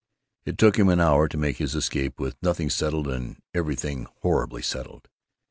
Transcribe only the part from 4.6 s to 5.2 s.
settled.